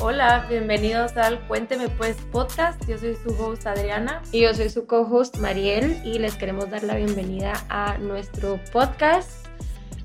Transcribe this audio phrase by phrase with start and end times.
[0.00, 2.80] Hola, bienvenidos al Cuénteme Pues podcast.
[2.88, 4.22] Yo soy su host Adriana.
[4.30, 9.44] Y yo soy su co-host Mariel y les queremos dar la bienvenida a nuestro podcast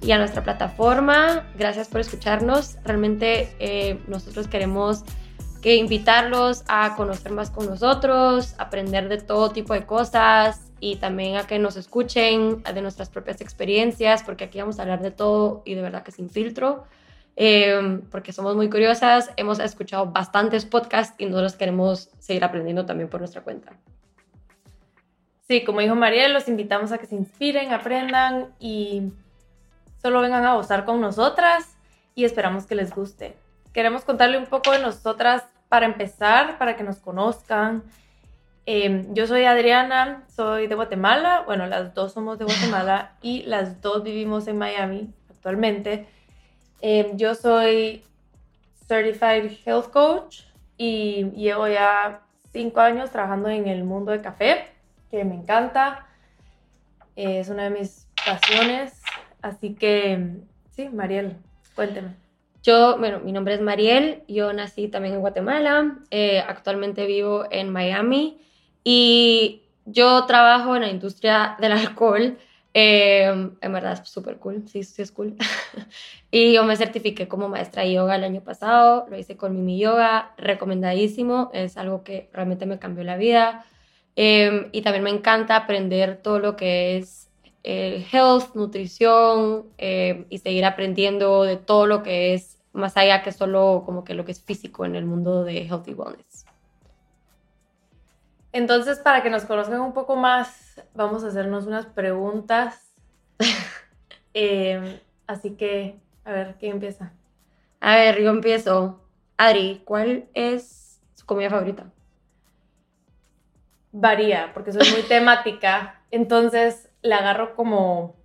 [0.01, 1.47] y a nuestra plataforma.
[1.59, 2.77] Gracias por escucharnos.
[2.83, 5.03] Realmente eh, nosotros queremos
[5.61, 11.37] que invitarlos a conocer más con nosotros, aprender de todo tipo de cosas y también
[11.37, 15.61] a que nos escuchen de nuestras propias experiencias, porque aquí vamos a hablar de todo
[15.65, 16.83] y de verdad que sin filtro.
[17.35, 23.09] Em, porque somos muy curiosas, hemos escuchado bastantes podcasts y nosotros queremos seguir aprendiendo también
[23.09, 23.73] por nuestra cuenta.
[25.47, 29.11] Sí, como dijo Mariel, los invitamos a que se inspiren, aprendan y
[30.01, 31.75] solo vengan a gozar con nosotras
[32.15, 33.35] y esperamos que les guste.
[33.73, 37.83] Queremos contarle un poco de nosotras para empezar, para que nos conozcan.
[38.65, 43.81] Em, yo soy Adriana, soy de Guatemala, bueno, las dos somos de Guatemala y las
[43.81, 46.07] dos vivimos en Miami actualmente.
[46.85, 48.03] Em, yo soy
[48.89, 50.41] Certified Health Coach
[50.77, 52.19] y llevo ya
[52.51, 54.65] cinco años trabajando en el mundo de café,
[55.09, 56.05] que me encanta.
[57.15, 59.01] es una de mis pasiones.
[59.41, 61.37] Así que, sí, Mariel,
[61.73, 62.15] cuénteme.
[62.63, 67.69] Yo, bueno, mi nombre es Mariel, yo nací también en Guatemala, eh, actualmente vivo en
[67.69, 68.41] Miami
[68.83, 72.37] y yo trabajo en la industria del alcohol.
[72.75, 75.35] Em, en verdad es súper cool, sí, sí es cool.
[76.31, 79.77] y yo me certifiqué como maestra de yoga el año pasado, lo hice con Mimi
[79.79, 83.65] Yoga, recomendadísimo, es algo que realmente me cambió la vida.
[84.15, 87.29] Em, y también me encanta aprender todo lo que es
[87.63, 93.31] eh, health, nutrición em, y seguir aprendiendo de todo lo que es más allá que
[93.31, 96.32] solo como que lo que es físico en el mundo de healthy wellness.
[98.53, 102.93] Entonces, para que nos conozcan un poco más, vamos a hacernos unas preguntas.
[104.35, 107.13] Em, así que, a ver, ¿quién empieza?
[107.79, 108.99] A ver, yo empiezo.
[109.37, 111.91] Adri, ¿cuál es su comida favorita?
[113.91, 116.01] Varía, porque soy muy temática.
[116.09, 118.15] Entonces, la agarro como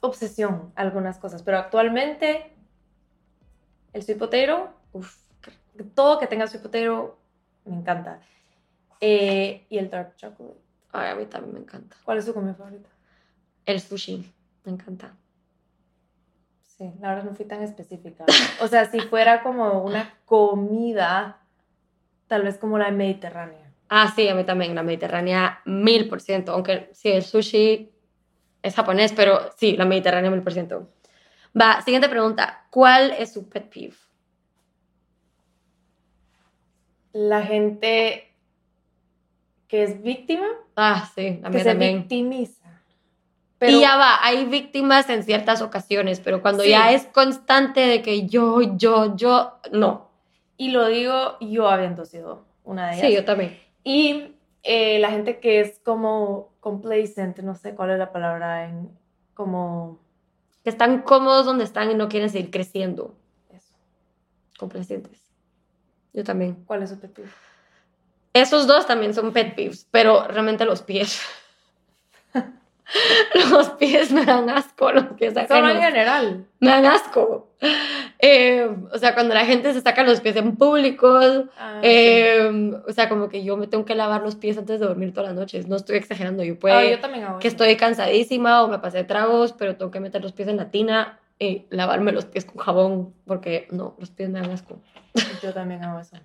[0.00, 1.42] obsesión algunas cosas.
[1.42, 2.50] Pero actualmente,
[3.92, 5.16] el sweet potato, uf,
[5.94, 7.18] todo que tenga sweet potato,
[7.66, 8.20] me encanta.
[9.00, 10.60] Eh, y el dark chocolate.
[10.92, 11.96] Ay, a mí también me encanta.
[12.04, 12.88] ¿Cuál es su comida favorita?
[13.64, 14.32] El sushi,
[14.64, 15.14] me encanta.
[16.62, 18.24] Sí, la verdad no fui tan específica.
[18.60, 21.40] O sea, si fuera como una comida,
[22.26, 23.72] tal vez como la mediterránea.
[23.88, 26.52] Ah, sí, a mí también, la mediterránea mil por ciento.
[26.52, 27.90] Aunque sí, el sushi
[28.62, 30.90] es japonés, pero sí, la mediterránea mil por ciento.
[31.58, 32.66] Va, siguiente pregunta.
[32.70, 33.96] ¿Cuál es su pet peeve?
[37.12, 38.35] La gente
[39.68, 40.46] que es víctima.
[40.76, 42.64] Ah, sí, que se victimiza.
[43.60, 48.26] y ya va, hay víctimas en ciertas ocasiones, pero cuando ya es constante de que
[48.26, 50.10] yo, yo, yo, no.
[50.56, 53.06] Y lo digo yo habiendo sido una de ellas.
[53.06, 53.58] Sí, yo también.
[53.84, 58.90] Y eh, la gente que es como complacent, no sé cuál es la palabra, en
[59.34, 60.00] como...
[60.64, 63.14] Que están cómodos donde están y no quieren seguir creciendo.
[63.50, 63.74] Eso.
[64.58, 65.20] Complacentes.
[66.12, 66.64] Yo también.
[66.66, 67.28] ¿Cuál es su peeve?
[68.40, 71.22] Esos dos también son pet peeves, pero realmente los pies.
[73.50, 76.46] los pies me dan asco, los pies Solo en general.
[76.60, 77.48] Me dan asco.
[78.18, 81.18] Eh, o sea, cuando la gente se saca los pies en público,
[81.58, 84.86] Ah, eh, o sea, como que yo me tengo que lavar los pies antes de
[84.86, 85.66] dormir todas las noches.
[85.66, 86.58] No estoy exagerando, yo sí.
[86.60, 87.54] puedo Ah, yo también hago que eso.
[87.54, 90.70] estoy cansadísima o me pasé de tragos, pero tengo que meter los pies en la
[90.70, 94.78] tina y lavarme los pies con jabón porque no, los pies me dan asco.
[95.42, 96.16] Yo también hago eso.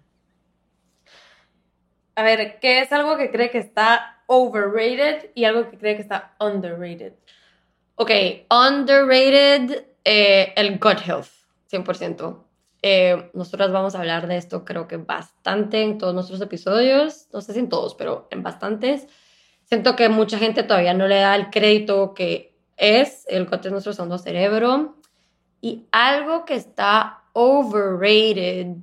[2.15, 6.01] A ver, ¿qué es algo que cree que está overrated y algo que cree que
[6.01, 7.13] está underrated?
[7.95, 8.11] Ok,
[8.49, 11.27] underrated, eh, el gut health,
[11.67, 12.45] 100%.
[12.83, 17.41] Eh, nosotras vamos a hablar de esto creo que bastante en todos nuestros episodios, no
[17.41, 19.07] sé si en todos, pero en bastantes.
[19.65, 23.71] Siento que mucha gente todavía no le da el crédito que es, el gut es
[23.71, 24.97] nuestro segundo cerebro.
[25.61, 28.77] Y algo que está overrated,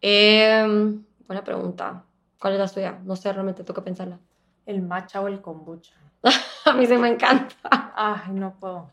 [0.00, 2.05] em, buena pregunta.
[2.38, 2.98] ¿Cuál es la suya?
[3.04, 4.18] No sé, realmente que pensarla.
[4.66, 5.94] El matcha o el kombucha.
[6.64, 7.56] A mí sí me encanta.
[7.94, 8.90] Ay, no puedo.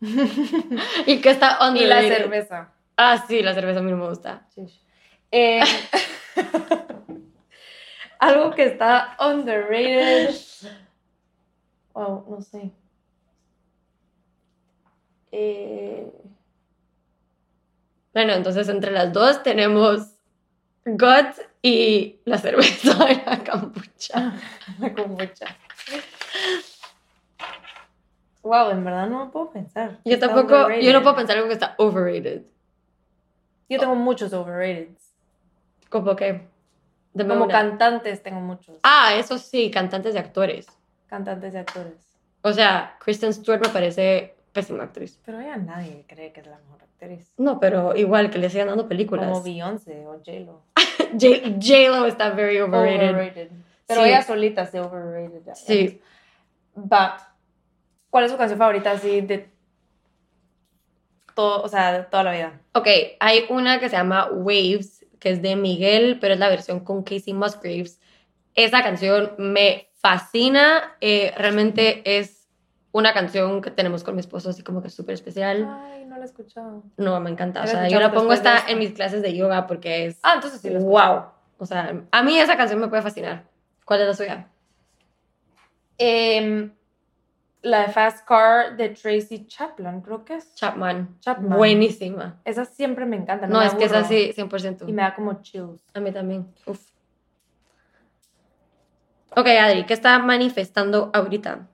[1.06, 2.72] Y que está Y la cerveza.
[2.96, 4.46] Ah, sí, la cerveza a mí no me gusta.
[4.54, 4.66] Sí.
[5.30, 5.60] Eh,
[8.20, 10.34] Algo que está underrated.
[11.94, 12.70] Wow, no sé.
[15.32, 16.12] Eh,
[18.12, 20.13] Bueno, entonces entre las dos tenemos
[20.84, 24.34] gut y la cerveza de la kombucha.
[24.78, 25.46] la kombucha.
[28.42, 29.98] Wow, en verdad no puedo pensar.
[30.04, 32.42] Yo Está tampoco, yo no puedo pensar algo que está overrated.
[33.68, 34.90] Yo tengo muchos overrated.
[35.88, 36.46] Como que...
[37.16, 37.52] Como una.
[37.52, 38.76] cantantes tengo muchos.
[38.82, 40.66] Ah, eso sí, cantantes y actores.
[41.06, 41.94] Cantantes y actores.
[42.42, 45.18] O sea, Kristen Stewart me parece pésima actriz.
[45.26, 47.30] Pero ya nadie cree que es la mejor actriz.
[47.36, 49.26] No, pero igual que le sigan dando películas.
[49.30, 50.62] Como Beyoncé o J-Lo.
[51.12, 53.10] J- J-Lo está very overrated.
[53.10, 53.50] Overrated.
[53.86, 54.08] Pero Sí.
[54.08, 55.42] ella solita se overrated.
[55.54, 56.00] Sí.
[56.76, 57.34] Va.
[58.08, 59.50] ¿Cuál es su canción favorita así de
[61.34, 62.60] todo, o sea, de toda la vida?
[62.74, 62.86] Ok,
[63.20, 67.02] hay una que se llama Waves, que es de Miguel, pero es la versión con
[67.02, 68.00] Casey Musgraves.
[68.54, 70.96] Esa canción me fascina.
[71.00, 72.43] eh, realmente es
[72.94, 75.68] una canción que tenemos con mi esposo, así como que súper especial.
[75.68, 76.84] Ay, no la he escuchado.
[76.96, 77.64] No, me encanta.
[77.64, 80.60] O sea, yo la pongo hasta en mis clases de yoga porque es Ah, entonces
[80.60, 81.24] sí la wow.
[81.58, 83.46] O sea, a mí esa canción me puede fascinar.
[83.84, 84.48] ¿Cuál es la suya?
[85.98, 86.72] Em,
[87.62, 90.54] la de Fast Car de Tracy Chapman, creo que es.
[90.54, 91.16] Chapman.
[91.18, 91.58] Chapman.
[91.58, 92.40] Buenísima.
[92.44, 93.48] Esa siempre me encanta.
[93.48, 94.88] No, No, me es que es así, 100%.
[94.88, 95.82] Y me da como chills.
[95.94, 96.46] A mí también.
[96.64, 96.80] Uf.
[99.36, 101.66] Ok, Adri, ¿qué está manifestando ahorita?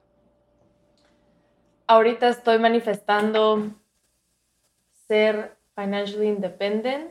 [1.90, 3.68] Ahorita estoy manifestando
[5.08, 7.10] ser financially independent,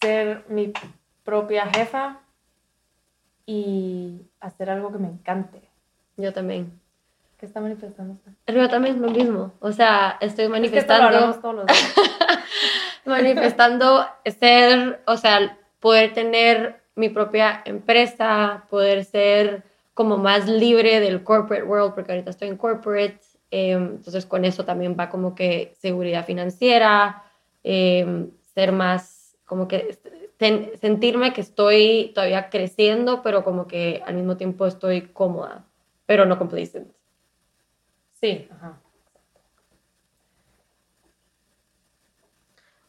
[0.00, 0.72] ser mi
[1.24, 2.20] propia jefa
[3.46, 5.68] y hacer algo que me encante.
[6.16, 6.80] Yo también.
[7.36, 8.16] ¿Qué está manifestando?
[8.46, 9.52] Yo también lo mismo.
[9.58, 11.94] O sea, estoy Es que esto lo manifestando, hablamos todos los días.
[13.06, 14.06] manifestando
[14.38, 21.64] ser, o sea, poder tener mi propia empresa, poder ser como más libre del corporate
[21.64, 23.20] world, porque ahorita estoy en corporate.
[23.50, 27.24] eh, entonces, con eso también va como que seguridad financiera,
[27.64, 29.98] eh, ser más, como que
[30.80, 35.64] sentirme que estoy todavía creciendo, pero como que al mismo tiempo estoy cómoda,
[36.06, 36.88] pero no complacent.
[38.20, 38.80] Sí, ajá.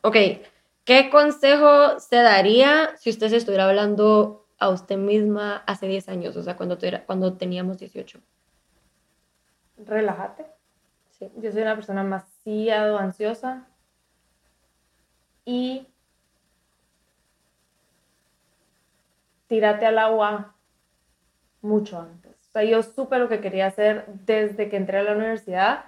[0.02, 0.16] Ok,
[0.84, 6.36] ¿qué consejo se daría si usted se estuviera hablando a usted misma hace 10 años,
[6.38, 8.20] o sea, cuando, tuviera- cuando teníamos 18?
[9.86, 10.46] Relájate.
[11.12, 11.30] Sí.
[11.38, 13.68] Yo soy una persona demasiado ansiosa
[15.46, 15.88] y
[19.48, 20.56] tírate al agua
[21.62, 22.32] mucho antes.
[22.50, 25.86] O sea, yo supe lo que quería hacer desde que entré a la universidad.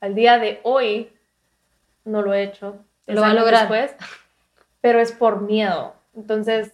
[0.00, 1.12] Al día de hoy
[2.04, 2.78] no lo he hecho.
[3.06, 3.68] Lo va a lograr.
[3.68, 3.94] Después,
[4.80, 5.94] pero es por miedo.
[6.14, 6.72] Entonces,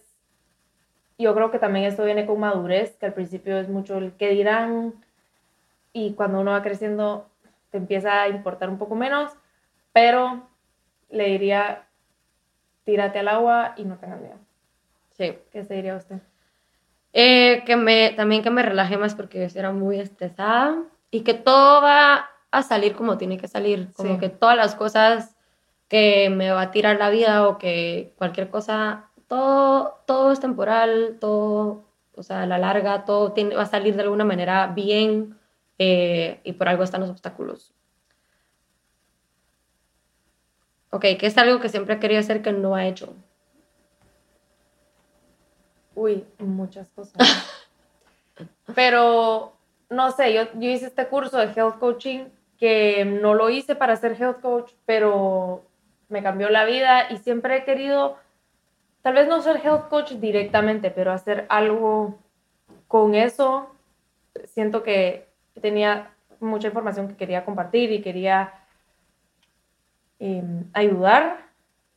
[1.17, 4.29] yo creo que también esto viene con madurez, que al principio es mucho el que
[4.29, 4.93] dirán
[5.93, 7.27] y cuando uno va creciendo
[7.69, 9.31] te empieza a importar un poco menos,
[9.93, 10.47] pero
[11.09, 11.83] le diría,
[12.83, 14.37] tírate al agua y no tengas miedo.
[15.11, 15.37] Sí.
[15.51, 16.17] ¿Qué se diría usted?
[17.13, 20.75] Eh, que me, también que me relaje más porque yo era muy estresada
[21.11, 24.19] y que todo va a salir como tiene que salir, como Sí.
[24.19, 25.35] que todas las cosas
[25.87, 31.17] que me va a tirar la vida o que cualquier cosa, todo, todo es temporal,
[31.19, 31.83] todo,
[32.15, 35.37] o sea, a la larga, todo va a salir de alguna manera bien
[35.79, 37.73] eh, y por algo están los obstáculos.
[40.91, 43.15] Ok, que es algo que siempre ha querido hacer que no ha hecho.
[45.95, 47.15] Uy, muchas cosas.
[48.75, 49.53] Pero,
[49.89, 52.25] no sé, yo, yo hice este curso de health coaching
[52.63, 55.65] que no lo hice para ser health coach, pero
[56.07, 58.17] me cambió la vida y siempre he querido,
[59.03, 62.17] tal vez no ser health coach directamente, pero hacer algo
[62.87, 63.69] con eso.
[64.45, 65.27] Siento que
[65.61, 68.53] tenía mucha información que quería compartir y quería
[70.19, 70.43] eh,
[70.73, 71.43] ayudar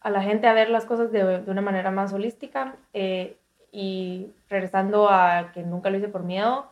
[0.00, 2.76] a la gente a ver las cosas de, de una manera más holística.
[2.92, 3.38] eh,
[3.72, 6.70] y regresando a que nunca lo hice por miedo,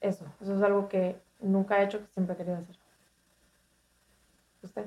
[0.00, 2.76] eso, eso es algo que nunca he hecho, que siempre he querido hacer.
[4.62, 4.86] ¿Usted?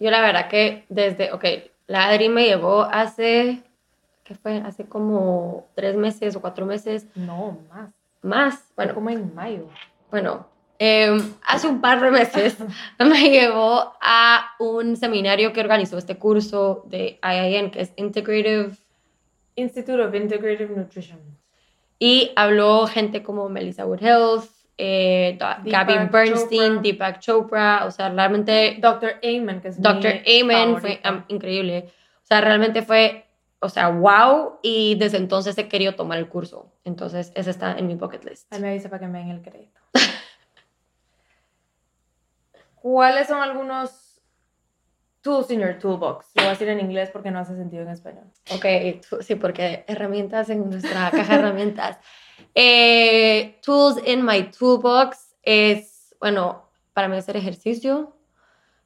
[0.00, 1.44] Yo la verdad que desde, ok,
[1.86, 3.62] la Adri me llevó hace,
[4.24, 4.58] ¿qué fue?
[4.58, 7.90] Hace como tres meses o cuatro meses No, más.
[8.22, 8.54] más.
[8.76, 9.68] Bueno, Bueno, como en mayo.
[10.10, 10.46] bueno,
[10.78, 12.56] eh, hace un par de meses
[12.98, 18.72] me llevó a un seminario que organizó este curso de IIN, que es Integrative,
[19.56, 21.18] Institute of Integrative Nutrition.
[21.98, 24.44] y habló gente como Melissa Wood Health,
[24.76, 26.82] eh, Gabby Bernstein, Chopra.
[26.82, 29.20] Deepak Chopra, o sea, realmente Dr.
[29.22, 30.22] Amen, que es Dr.
[30.26, 31.90] Amen fue increíble.
[32.22, 33.24] O sea, realmente fue
[33.64, 36.70] o sea, wow, y desde entonces he querido tomar el curso.
[36.84, 38.52] Entonces, ese está en mi bucket list.
[38.52, 39.80] Ahí me avisa para que me den el crédito.
[42.74, 44.03] ¿Cuáles son algunos
[45.24, 46.26] tools in your toolbox?
[46.34, 48.24] Lo voy a decir en inglés porque no hace sentido en español.
[48.52, 48.64] Ok,
[49.22, 51.98] sí, porque herramientas en nuestra caja de herramientas.
[52.56, 58.16] Eh, tools in my toolbox es, bueno, para mí hacer ejercicio.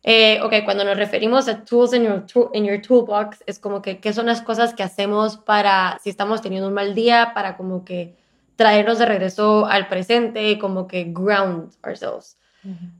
[0.02, 4.00] Eh, ok, cuando nos referimos a tools in your, in your toolbox, es como que
[4.00, 7.84] qué son las cosas que hacemos para, si estamos teniendo un mal día, para como
[7.84, 8.16] que
[8.56, 12.38] traernos de regreso al presente, como que ground ourselves.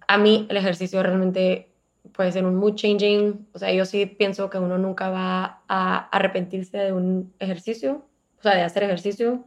[0.07, 1.68] A mí el ejercicio realmente
[2.13, 6.09] puede ser un mood changing, o sea, yo sí pienso que uno nunca va a
[6.11, 8.05] arrepentirse de un ejercicio,
[8.39, 9.45] o sea, de hacer ejercicio,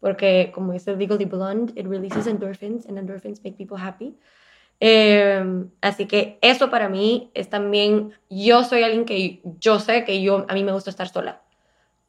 [0.00, 4.16] porque como dice Legally Blonde, it releases endorphins and endorphins make people happy.
[4.80, 10.22] Em, así que eso para mí es también, yo soy alguien que yo sé que
[10.22, 11.42] yo, a mí me gusta estar sola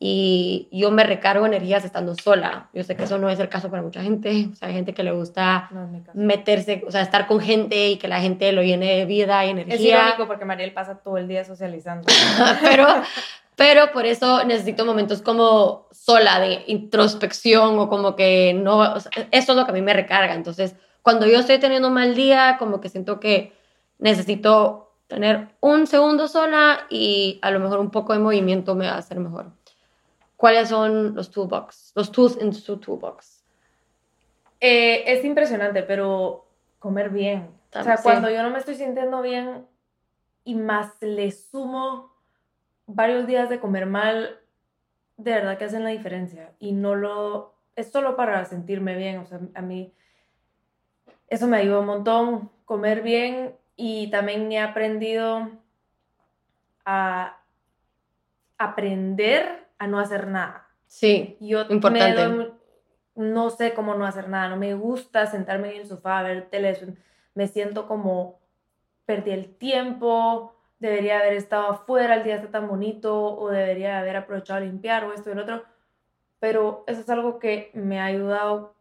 [0.03, 2.69] y yo me recargo energías estando sola.
[2.73, 4.95] Yo sé que eso no es el caso para mucha gente, o sea, hay gente
[4.95, 5.69] que le gusta
[6.15, 9.51] meterse, o sea, estar con gente y que la gente lo llene de vida y
[9.51, 9.75] energía.
[9.75, 12.07] Es irónico porque Mariel pasa todo el día socializando.
[12.61, 12.87] pero,
[13.55, 19.47] pero por eso necesito momentos como sola de introspección o como que no, eso es
[19.55, 20.33] lo que a mí me recarga.
[20.33, 23.53] Entonces, cuando yo estoy teniendo un mal día, como que siento que
[23.99, 28.93] necesito tener un segundo sola y a lo mejor un poco de movimiento me va
[28.93, 29.60] a hacer mejor.
[30.41, 31.91] ¿Cuáles son los toolbox?
[31.93, 33.43] Los tools en su toolbox.
[34.59, 36.47] Eh, es impresionante, pero
[36.79, 37.51] comer bien.
[37.75, 39.67] o sea, cuando yo no me estoy sintiendo bien
[40.43, 42.11] y más le sumo
[42.87, 44.39] varios días de comer mal,
[45.17, 46.55] de verdad que hacen la diferencia.
[46.57, 47.53] Y no lo...
[47.75, 49.19] Es solo para sentirme bien.
[49.19, 49.93] O sea, a mí
[51.27, 55.51] eso me ayudó un montón, comer bien y también he aprendido
[56.83, 57.37] a
[58.57, 60.67] aprender a no hacer nada.
[60.85, 62.53] Sí, yo importante.
[63.15, 66.49] no sé cómo no hacer nada, no me gusta sentarme en el sofá a ver
[66.51, 66.99] televisión,
[67.33, 68.39] me siento como
[69.05, 74.17] perdí el tiempo, debería haber estado afuera, el día está tan bonito, o debería haber
[74.17, 75.63] aprovechado a limpiar, o esto y el otro,
[76.39, 78.75] pero eso es algo que me ha ayudado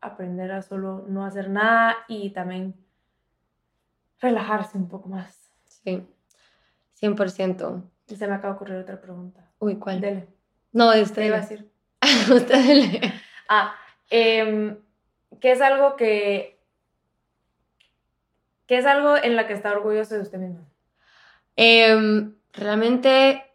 [0.00, 2.74] aprender a solo no hacer nada y también
[4.20, 5.52] relajarse un poco más.
[5.66, 6.06] Sí,
[6.98, 7.82] 100%.
[8.08, 9.51] Y se me acaba de ocurrir otra pregunta.
[9.62, 10.00] Uy, ¿cuál?
[10.00, 10.26] Dele.
[10.72, 11.22] No, usted.
[11.22, 11.70] ¿Qué iba a decir?
[12.34, 13.12] usted dele.
[13.48, 13.76] Ah,
[14.10, 14.76] eh,
[15.40, 16.58] ¿qué es algo que...
[18.66, 20.66] ¿Qué es algo en la que está orgulloso de usted mismo?
[21.54, 23.52] Em, realmente,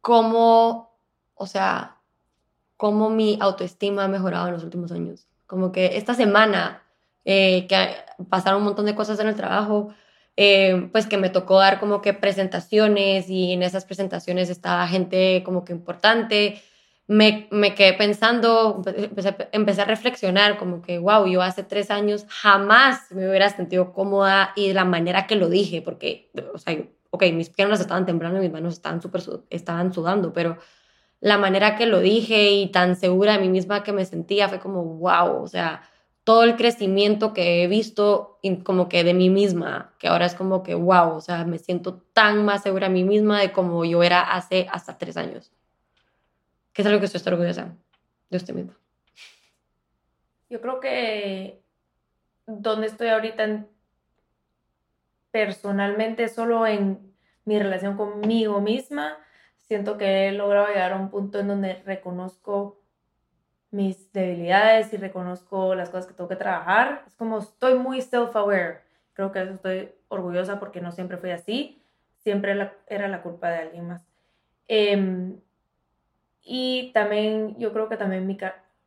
[0.00, 0.96] como,
[1.34, 1.98] o sea,
[2.78, 5.28] cómo mi autoestima ha mejorado en los últimos años.
[5.46, 6.82] Como que esta semana,
[7.26, 7.96] eh, que
[8.30, 9.94] pasaron un montón de cosas en el trabajo,
[10.36, 15.42] eh, pues que me tocó dar como que presentaciones y en esas presentaciones estaba gente
[15.44, 16.60] como que importante.
[17.06, 18.82] Me, me quedé pensando,
[19.52, 24.52] empecé, a reflexionar como que, wow, yo hace tres años jamás me hubiera sentido cómoda
[24.56, 26.76] y de la manera que lo dije, porque, o sea,
[27.10, 30.56] ok, mis piernas estaban temblando mis manos estaban, super, estaban sudando, pero
[31.20, 34.58] la manera que lo dije y tan segura de mí misma que me sentía fue
[34.58, 35.82] como, wow, o sea,
[36.24, 40.62] todo el crecimiento que he visto como que de mí misma, que ahora es como
[40.62, 44.02] que, wow, o sea, me siento tan más segura de mí misma de como yo
[44.02, 45.52] era hace hasta tres años.
[46.72, 47.76] ¿Qué es algo que estoy orgullosa
[48.30, 48.74] de usted misma?
[50.48, 51.62] Yo creo que
[52.46, 53.66] donde estoy ahorita
[55.30, 57.12] personalmente, solo en
[57.44, 59.18] mi relación conmigo misma,
[59.58, 62.83] siento que he logrado llegar a un punto en donde reconozco
[63.74, 67.02] mis debilidades y reconozco las cosas que tengo que trabajar.
[67.08, 68.82] Es como estoy muy self-aware.
[69.14, 71.82] Creo que eso estoy orgullosa porque no siempre fui así.
[72.22, 74.06] Siempre era la culpa de alguien más.
[74.68, 75.40] Em,
[76.42, 78.38] y también, yo creo que también mi,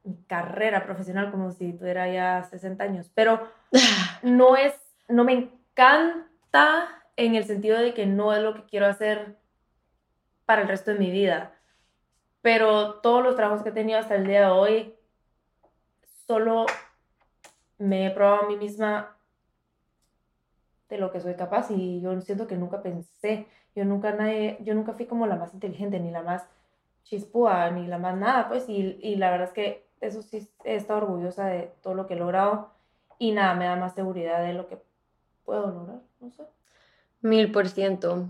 [0.06, 3.46] mi, carrera profesional, como si tuviera ya 60 años, pero
[4.24, 4.74] no es,
[5.10, 9.36] no me encanta en el sentido de que no es lo que quiero hacer
[10.46, 11.56] para el resto de mi vida.
[12.47, 14.95] Pero todos los trabajos que he tenido hasta el día de hoy,
[16.25, 16.65] solo
[17.77, 19.17] me he probado a mí misma
[20.87, 24.73] de lo que soy capaz y yo siento que nunca pensé, yo nunca, nadie, yo
[24.75, 26.47] nunca fui como la más inteligente, ni la más
[27.03, 30.77] chispúa, ni la más nada, pues, y, y la verdad es que eso sí he
[30.77, 32.69] estado orgullosa de todo lo que he logrado
[33.19, 34.81] y nada, me da más seguridad de lo que
[35.43, 36.43] puedo lograr, no sé.
[37.19, 38.29] Mil por ciento.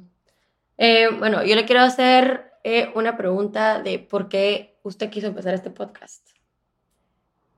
[0.80, 5.54] Eh, bueno, yo le quiero hacer eh, una pregunta de por qué usted quiso empezar
[5.54, 6.28] este podcast.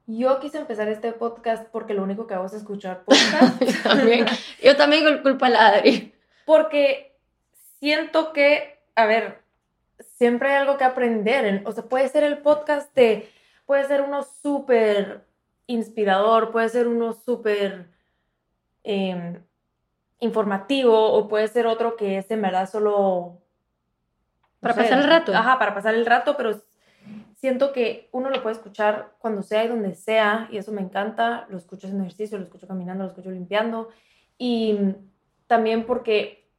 [0.06, 3.60] Yo quise empezar este podcast porque lo único que hago es escuchar podcast.
[3.60, 4.26] yo también,
[4.64, 6.14] yo también culpa a la Adri.
[6.46, 7.18] Porque
[7.80, 9.42] siento que, a ver,
[10.20, 11.64] siempre hay algo que aprender.
[11.66, 13.28] O sea, puede ser el podcast de,
[13.66, 15.26] puede ser uno súper
[15.66, 17.90] inspirador, puede ser uno súper
[18.84, 19.42] em,
[20.20, 23.42] informativo o puede ser otro que es en verdad solo...
[24.60, 25.34] Para pasar el rato.
[25.34, 26.62] Ajá, para pasar el rato, pero
[27.36, 31.48] siento que uno lo puede escuchar cuando sea y donde sea y eso me encanta.
[31.50, 33.90] Lo escucho en ejercicio, lo escucho caminando, lo escucho limpiando
[34.38, 34.78] y
[35.48, 36.50] también porque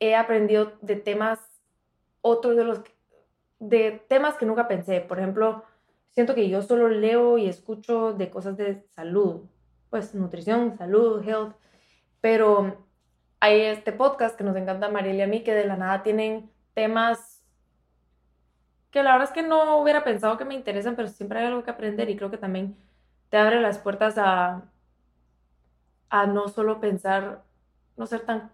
[0.00, 1.40] he aprendido de temas,
[2.20, 2.80] otros de los,
[3.58, 5.00] de temas que nunca pensé.
[5.00, 5.64] Por ejemplo,
[6.10, 9.42] siento que yo solo leo y escucho de cosas de salud,
[9.90, 11.54] pues nutrición, salud, health,
[12.20, 12.86] pero
[13.40, 16.50] hay este podcast que nos encanta Mariela y a mí, que de la nada tienen
[16.74, 17.34] temas
[18.94, 21.64] que la verdad es que no hubiera pensado que me interesan, pero siempre hay algo
[21.64, 22.76] que aprender y creo que también
[23.28, 24.62] te abre las puertas a,
[26.10, 27.42] a no solo pensar,
[27.96, 28.52] no ser tan,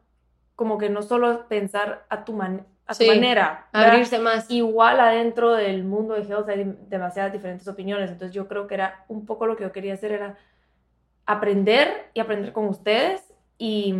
[0.56, 3.68] como que no solo pensar a tu, man, a tu manera.
[3.70, 4.50] Abrirse más.
[4.50, 9.04] Igual adentro del mundo de Health hay demasiadas diferentes opiniones, entonces yo creo que era
[9.08, 10.38] un poco lo que yo quería hacer, era
[11.26, 13.94] aprender y aprender con ustedes y,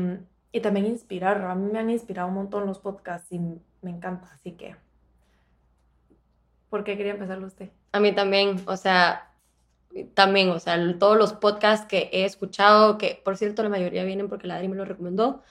[0.53, 1.43] y también inspirar.
[1.43, 4.77] A mí me han inspirado un montón los podcasts y me encanta, así que...
[6.69, 7.71] ¿Por qué quería empezarlo usted?
[7.93, 9.31] A mí también, o sea,
[10.15, 14.29] también, o sea, todos los podcasts que he escuchado, que por cierto la mayoría vienen
[14.29, 15.43] porque la me lo recomendó,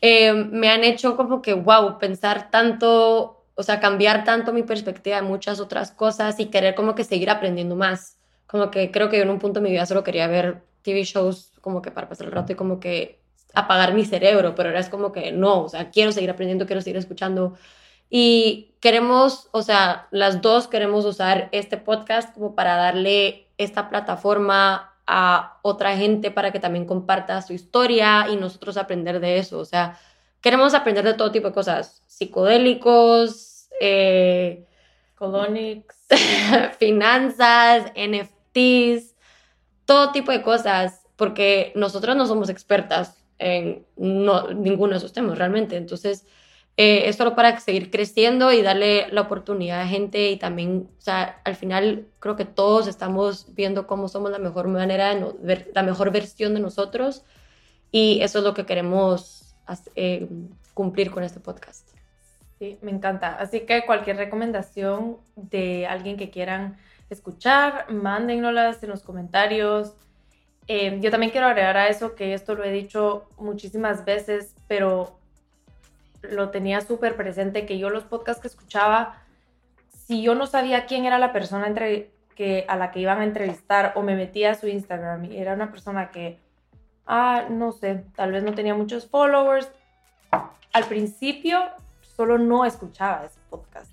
[0.00, 5.16] eh, me han hecho como que, wow, pensar tanto, o sea, cambiar tanto mi perspectiva
[5.16, 8.16] de muchas otras cosas y querer como que seguir aprendiendo más.
[8.46, 11.02] Como que creo que yo en un punto de mi vida solo quería ver TV
[11.02, 13.18] shows como que para pasar el rato y como que
[13.54, 16.80] apagar mi cerebro, pero ahora es como que no, o sea, quiero seguir aprendiendo, quiero
[16.82, 17.54] seguir escuchando.
[18.10, 24.94] Y queremos, o sea, las dos queremos usar este podcast como para darle esta plataforma
[25.06, 29.58] a otra gente para que también comparta su historia y nosotros aprender de eso.
[29.58, 29.98] O sea,
[30.40, 34.66] queremos aprender de todo tipo de cosas, psicodélicos, eh,
[36.78, 39.14] finanzas, NFTs,
[39.84, 45.38] todo tipo de cosas, porque nosotros no somos expertas en no, ninguno de esos temas
[45.38, 45.76] realmente.
[45.76, 46.26] Entonces,
[46.76, 51.00] eh, es solo para seguir creciendo y darle la oportunidad a gente y también, o
[51.00, 55.72] sea, al final creo que todos estamos viendo cómo somos la mejor manera de ver
[55.74, 57.24] la mejor versión de nosotros
[57.90, 59.56] y eso es lo que queremos
[59.96, 60.28] eh,
[60.72, 61.88] cumplir con este podcast.
[62.60, 63.34] Sí, me encanta.
[63.34, 66.76] Así que cualquier recomendación de alguien que quieran
[67.10, 69.94] escuchar, mándennoslas en los comentarios.
[70.68, 75.18] Eh, yo también quiero agregar a eso que esto lo he dicho muchísimas veces, pero
[76.20, 79.22] lo tenía súper presente, que yo los podcasts que escuchaba,
[79.90, 83.24] si yo no sabía quién era la persona entre, que, a la que iban a
[83.24, 86.38] entrevistar o me metía a su Instagram y era una persona que,
[87.06, 89.70] ah, no sé, tal vez no tenía muchos followers,
[90.72, 91.62] al principio
[92.02, 93.90] solo no escuchaba ese podcast,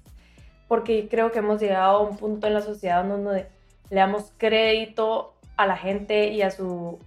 [0.68, 3.48] porque creo que hemos llegado a un punto en la sociedad donde
[3.90, 7.00] le damos crédito a la gente y a su,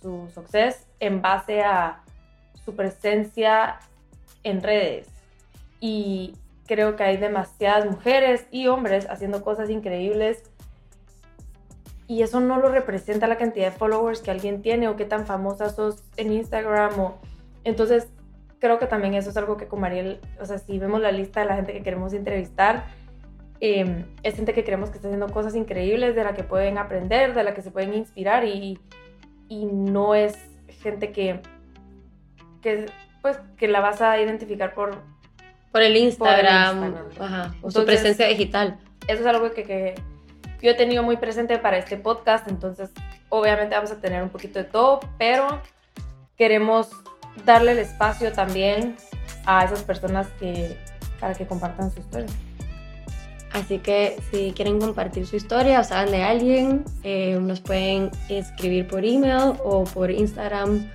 [0.00, 2.02] su success en base a
[2.64, 3.78] su presencia
[4.42, 5.08] en redes.
[5.80, 6.34] Y
[6.66, 10.42] creo que hay demasiadas mujeres y hombres haciendo cosas increíbles.
[12.06, 15.26] Y eso no lo representa la cantidad de followers que alguien tiene o qué tan
[15.26, 16.98] famosa sos en Instagram.
[17.00, 17.18] O...
[17.64, 18.08] Entonces,
[18.58, 21.40] creo que también eso es algo que con Mariel, o sea, si vemos la lista
[21.40, 22.84] de la gente que queremos entrevistar,
[23.64, 27.34] em, es gente que creemos que está haciendo cosas increíbles, de la que pueden aprender,
[27.34, 28.78] de la que se pueden inspirar y,
[29.48, 30.36] y no es
[30.82, 31.40] gente que
[32.64, 32.86] que,
[33.20, 34.96] pues, que la vas a identificar por...
[35.70, 36.94] Por el Instagram,
[37.60, 38.78] o su presencia digital.
[39.06, 39.94] Eso es algo que, que
[40.62, 42.90] yo he tenido muy presente para este podcast, entonces
[43.28, 45.60] obviamente vamos a tener un poquito de todo, pero
[46.38, 46.90] queremos
[47.44, 48.96] darle el espacio también
[49.44, 50.78] a esas personas que,
[51.20, 52.30] para que compartan su historia.
[53.54, 58.88] Así que si quieren compartir su historia o saben de alguien, eh, nos pueden escribir
[58.88, 60.90] por email o por Instagram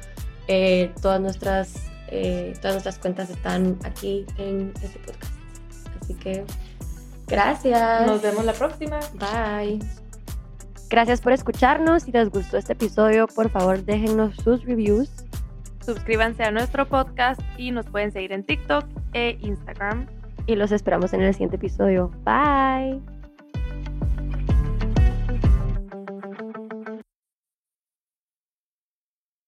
[0.50, 5.34] eh, todas, nuestras, eh, todas nuestras cuentas están aquí en este podcast.
[6.02, 6.44] Así que
[7.28, 8.06] gracias.
[8.06, 9.00] Nos vemos la próxima.
[9.14, 9.80] Bye.
[10.90, 12.04] Gracias por escucharnos.
[12.04, 15.10] Si les gustó este episodio, por favor déjennos sus reviews.
[15.86, 20.19] Suscríbanse a nuestro podcast y nos pueden seguir en TikTok e Instagram.
[20.50, 22.10] Y los esperamos en el siguiente episodio.
[22.26, 23.19] Bye.